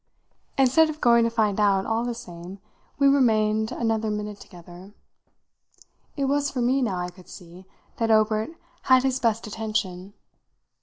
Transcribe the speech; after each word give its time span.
Instead 0.57 0.89
of 0.89 0.99
going 0.99 1.23
to 1.23 1.29
find 1.29 1.59
out, 1.59 1.85
all 1.85 2.03
the 2.03 2.15
same, 2.15 2.57
we 2.97 3.07
remained 3.07 3.71
another 3.71 4.09
minute 4.09 4.39
together. 4.39 4.95
It 6.17 6.25
was 6.25 6.49
for 6.49 6.59
me, 6.59 6.81
now, 6.81 6.97
I 6.97 7.11
could 7.11 7.29
see, 7.29 7.67
that 7.97 8.09
Obert 8.09 8.49
had 8.85 9.03
his 9.03 9.19
best 9.19 9.45
attention. 9.45 10.15